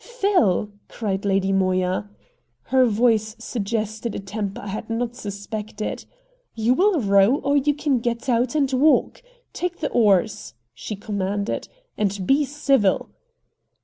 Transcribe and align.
"Phil!" 0.03 0.71
cried 0.87 1.25
Lady 1.25 1.51
Moya. 1.53 2.09
Her 2.63 2.87
voice 2.87 3.35
suggested 3.37 4.15
a 4.15 4.19
temper 4.19 4.59
I 4.61 4.67
had 4.69 4.89
not 4.89 5.15
suspected. 5.15 6.05
"You 6.55 6.73
will 6.73 6.99
row 7.01 7.35
or 7.35 7.55
you 7.55 7.75
can 7.75 7.99
get 7.99 8.27
out 8.27 8.55
and 8.55 8.73
walk! 8.73 9.21
Take 9.53 9.77
the 9.79 9.91
oars," 9.91 10.55
she 10.73 10.95
commanded, 10.95 11.67
"and 11.99 12.25
be 12.25 12.45
civil!" 12.45 13.09